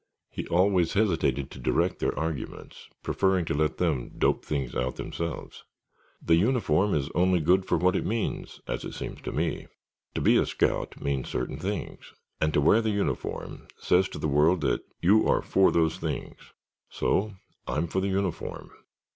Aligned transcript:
(He 0.31 0.47
always 0.47 0.93
hesitated 0.93 1.51
to 1.51 1.59
direct 1.59 1.99
their 1.99 2.17
arguments, 2.17 2.89
preferring 3.03 3.45
to 3.45 3.53
let 3.53 3.77
them 3.77 4.09
dope 4.17 4.43
things 4.43 4.73
out 4.73 4.95
themselves.) 4.95 5.63
"The 6.19 6.33
uniform 6.37 6.95
is 6.95 7.11
only 7.13 7.39
good 7.39 7.67
for 7.67 7.77
what 7.77 7.95
it 7.95 8.03
means—as 8.03 8.83
it 8.83 8.95
seems 8.95 9.21
to 9.21 9.31
me. 9.31 9.67
To 10.15 10.21
be 10.21 10.37
a 10.37 10.47
scout 10.47 10.99
means 10.99 11.29
certain 11.29 11.59
things 11.59 12.13
and 12.39 12.51
to 12.55 12.61
wear 12.61 12.81
the 12.81 12.89
uniform 12.89 13.67
says 13.77 14.09
to 14.09 14.17
the 14.17 14.27
world 14.27 14.61
that 14.61 14.81
you 15.01 15.27
are 15.27 15.43
for 15.43 15.71
those 15.71 15.97
things. 15.99 16.51
So 16.89 17.35
I'm 17.67 17.85
for 17.85 17.99
the 17.99 18.07
uniform. 18.09 18.71